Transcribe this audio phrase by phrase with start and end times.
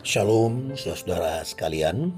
[0.00, 2.16] Shalom, saudara sekalian.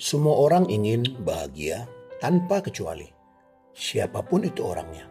[0.00, 1.84] Semua orang ingin bahagia
[2.16, 3.04] tanpa kecuali.
[3.76, 5.04] Siapa pun itu orangnya,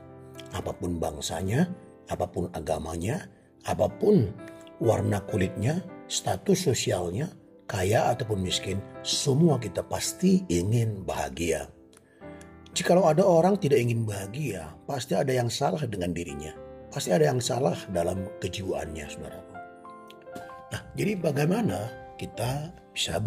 [0.58, 1.70] apa pun bangsanya,
[2.10, 3.30] apa pun agamanya,
[3.70, 4.34] apa pun
[4.82, 7.30] warna kulitnya, status sosialnya,
[7.70, 11.70] kaya ataupun miskin, semua kita pasti ingin bahagia.
[12.74, 16.58] Jikalau ada orang tidak ingin bahagia, pasti ada yang salah dengan dirinya.
[16.90, 19.49] Pasti ada yang salah dalam kejiwaannya, saudara.
[20.70, 23.18] Nah, jadi bagaimana kita bisa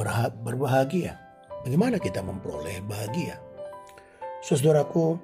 [0.43, 1.19] berbahagia?
[1.67, 3.39] Bagaimana kita memperoleh bahagia?
[4.43, 5.19] Saudaraku,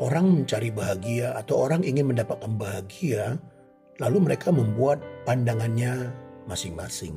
[0.00, 3.40] orang mencari bahagia atau orang ingin mendapatkan bahagia,
[4.00, 6.12] lalu mereka membuat pandangannya
[6.44, 7.16] masing-masing.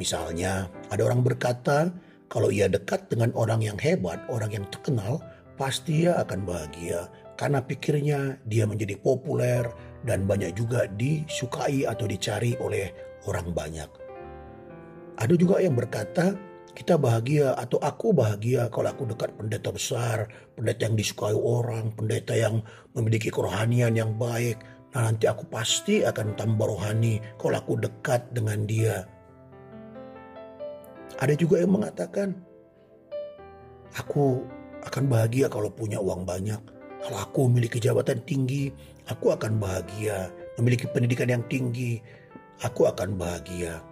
[0.00, 1.92] Misalnya, ada orang berkata,
[2.28, 5.20] kalau ia dekat dengan orang yang hebat, orang yang terkenal,
[5.58, 7.08] pasti ia akan bahagia
[7.38, 9.62] karena pikirnya dia menjadi populer
[10.02, 12.90] dan banyak juga disukai atau dicari oleh
[13.28, 13.90] orang banyak.
[15.18, 16.32] Ada juga yang berkata,
[16.78, 22.38] kita bahagia atau aku bahagia kalau aku dekat pendeta besar, pendeta yang disukai orang, pendeta
[22.38, 22.62] yang
[22.94, 24.62] memiliki kerohanian yang baik.
[24.94, 29.04] Nah nanti aku pasti akan tambah rohani kalau aku dekat dengan dia.
[31.18, 32.38] Ada juga yang mengatakan,
[33.98, 34.46] aku
[34.86, 36.62] akan bahagia kalau punya uang banyak.
[37.02, 38.70] Kalau aku memiliki jabatan tinggi,
[39.10, 40.30] aku akan bahagia.
[40.62, 41.98] Memiliki pendidikan yang tinggi,
[42.62, 43.82] aku akan bahagia.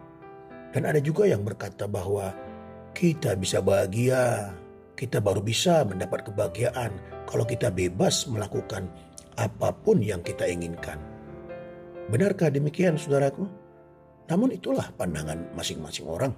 [0.75, 2.35] Dan ada juga yang berkata bahwa
[2.93, 4.53] kita bisa bahagia,
[4.97, 6.93] kita baru bisa mendapat kebahagiaan
[7.29, 8.89] kalau kita bebas melakukan
[9.37, 10.97] apa pun yang kita inginkan.
[12.09, 13.45] Benarkah demikian saudaraku?
[14.27, 16.35] Namun itulah pandangan masing-masing orang.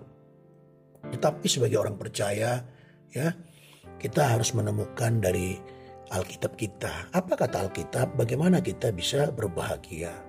[1.09, 2.61] Tetapi sebagai orang percaya,
[3.13, 3.33] ya,
[3.97, 5.57] kita harus menemukan dari
[6.09, 7.13] Alkitab kita.
[7.13, 8.17] Apa kata Alkitab?
[8.17, 10.28] Bagaimana kita bisa berbahagia?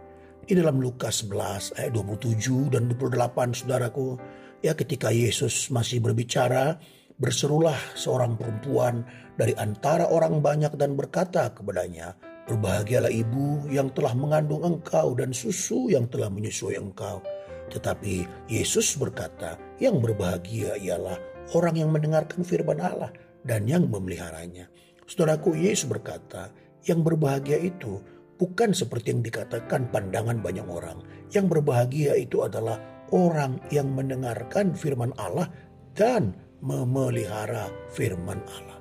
[0.49, 4.17] Di dalam Lukas 11 ayat 27 dan 28 saudaraku.
[4.65, 6.81] Ya ketika Yesus masih berbicara,
[7.21, 9.05] berserulah seorang perempuan
[9.37, 12.17] dari antara orang banyak dan berkata kepadanya,
[12.49, 17.21] Berbahagialah ibu yang telah mengandung engkau dan susu yang telah menyusui engkau.
[17.69, 21.21] Tetapi Yesus berkata, yang berbahagia ialah
[21.53, 23.13] orang yang mendengarkan firman Allah
[23.45, 24.65] dan yang memeliharanya.
[25.05, 26.49] Saudaraku, Yesus berkata,
[26.89, 28.01] yang berbahagia itu
[28.39, 31.03] bukan seperti yang dikatakan pandangan banyak orang.
[31.29, 32.79] Yang berbahagia itu adalah
[33.11, 35.51] orang yang mendengarkan firman Allah
[35.93, 36.33] dan
[36.63, 38.79] memelihara firman Allah.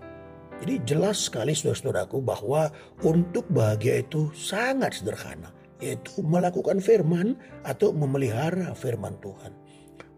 [0.59, 2.71] Jadi jelas sekali saudara-saudaraku bahwa
[3.03, 5.51] untuk bahagia itu sangat sederhana.
[5.79, 9.55] Yaitu melakukan firman atau memelihara firman Tuhan.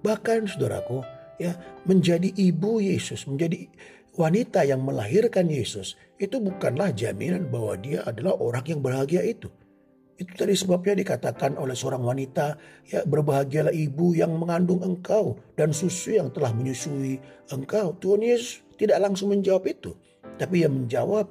[0.01, 1.05] Bahkan saudaraku
[1.37, 1.53] ya
[1.85, 3.69] menjadi ibu Yesus, menjadi
[4.21, 9.49] wanita yang melahirkan Yesus itu bukanlah jaminan bahwa dia adalah orang yang bahagia itu.
[10.21, 12.61] Itu tadi sebabnya dikatakan oleh seorang wanita,
[12.93, 17.17] ya berbahagialah ibu yang mengandung engkau dan susu yang telah menyusui
[17.49, 17.97] engkau.
[17.97, 19.97] Tuhan Yesus tidak langsung menjawab itu.
[20.37, 21.25] Tapi ia menjawab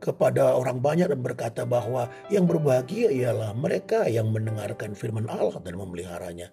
[0.00, 5.76] kepada orang banyak dan berkata bahwa yang berbahagia ialah mereka yang mendengarkan firman Allah dan
[5.76, 6.48] memeliharanya.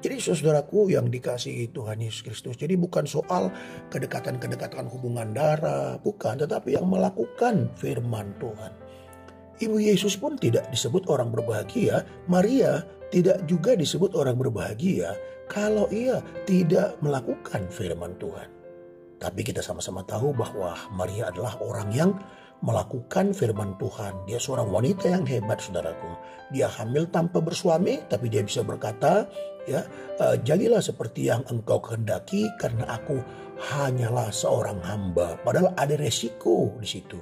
[0.00, 2.56] Jadi saudaraku yang dikasihi Tuhan Yesus Kristus.
[2.56, 3.52] Jadi bukan soal
[3.92, 6.00] kedekatan-kedekatan hubungan darah.
[6.00, 6.40] Bukan.
[6.40, 8.72] Tetapi yang melakukan firman Tuhan.
[9.60, 12.00] Ibu Yesus pun tidak disebut orang berbahagia.
[12.32, 12.80] Maria
[13.12, 15.12] tidak juga disebut orang berbahagia.
[15.52, 18.59] Kalau ia tidak melakukan firman Tuhan.
[19.20, 22.16] Tapi kita sama-sama tahu bahwa Maria adalah orang yang
[22.64, 24.24] melakukan firman Tuhan.
[24.28, 26.12] Dia seorang wanita yang hebat, saudaraku.
[26.52, 29.28] Dia hamil tanpa bersuami, tapi dia bisa berkata,
[29.64, 29.84] ya,
[30.20, 33.20] uh, jadilah seperti yang engkau kehendaki, karena aku
[33.60, 35.36] hanyalah seorang hamba.
[35.40, 37.20] Padahal ada resiko di situ.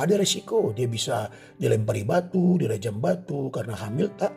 [0.00, 4.32] Ada resiko, dia bisa dilempari batu, dirajam batu, karena hamil tak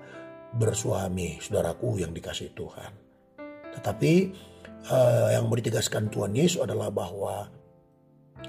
[0.56, 2.92] bersuami, saudaraku yang dikasih Tuhan.
[3.76, 4.14] Tetapi
[4.90, 7.48] uh, yang mau ditegaskan Tuhan Yesus adalah bahwa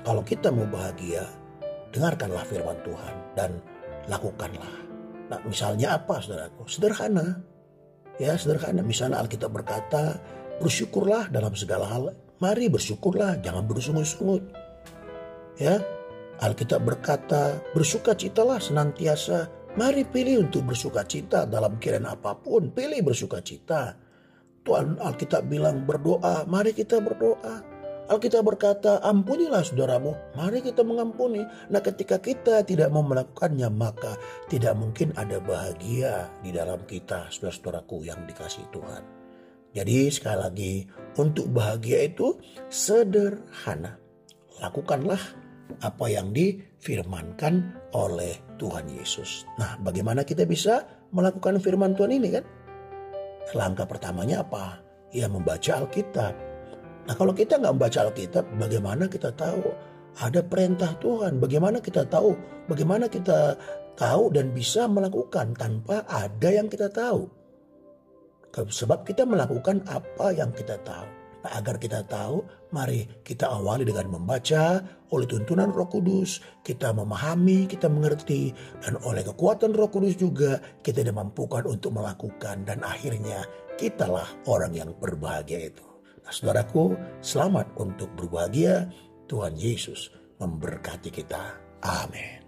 [0.03, 1.23] kalau kita mau bahagia,
[1.95, 3.51] dengarkanlah firman Tuhan dan
[4.11, 4.75] lakukanlah.
[5.31, 6.67] Nah, misalnya apa, saudaraku?
[6.67, 7.39] Sederhana.
[8.19, 8.83] Ya, sederhana.
[8.83, 10.19] Misalnya Alkitab berkata,
[10.59, 12.13] bersyukurlah dalam segala hal.
[12.43, 14.43] Mari bersyukurlah, jangan bersungut-sungut.
[15.57, 15.79] Ya,
[16.43, 19.49] Alkitab berkata, bersukacitalah senantiasa.
[19.75, 22.71] Mari pilih untuk bersukacita dalam kiraan apa pun.
[22.71, 24.04] Pilih bersukacita.
[24.65, 27.61] Tuhan Alkitab bilang berdoa, mari kita berdoa.
[28.05, 31.41] Alkitab berkata, ampunilah saudaramu, mari kita mengampuni.
[31.73, 38.05] Nah ketika kita tidak mau melakukannya, maka tidak mungkin ada bahagia di dalam kita, saudara-saudaraku
[38.05, 39.05] yang dikasih Tuhan.
[39.73, 40.73] Jadi sekali lagi,
[41.17, 42.37] untuk bahagia itu
[42.69, 43.97] sederhana.
[44.61, 45.21] Lakukanlah
[45.81, 49.49] apa yang difirmankan oleh Tuhan Yesus.
[49.57, 52.45] Nah bagaimana kita bisa melakukan firman Tuhan ini kan?
[53.53, 54.81] Langkah pertamanya apa?
[55.13, 56.33] Ya membaca Alkitab.
[57.05, 59.61] Nah kalau kita nggak membaca Alkitab, bagaimana kita tahu
[60.25, 61.37] ada perintah Tuhan?
[61.37, 62.33] Bagaimana kita tahu?
[62.71, 63.59] Bagaimana kita
[64.01, 67.29] tahu dan bisa melakukan tanpa ada yang kita tahu?
[68.55, 71.24] Sebab kita melakukan apa yang kita tahu.
[71.45, 72.41] Nah, agar kita tahu,
[72.73, 74.81] mari kita awali dengan membaca
[75.13, 81.05] oleh tuntunan Roh Kudus, kita memahami, kita mengerti, dan oleh kekuatan Roh Kudus juga kita
[81.05, 83.45] dimampukan untuk melakukan dan akhirnya
[83.77, 85.85] kitalah orang yang berbahagia itu.
[86.25, 88.89] Nah, saudaraku, selamat untuk berbahagia.
[89.29, 90.09] Tuhan Yesus
[90.41, 91.61] memberkati kita.
[91.85, 92.44] Amin.